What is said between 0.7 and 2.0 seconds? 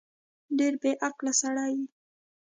بیعقل سړی یې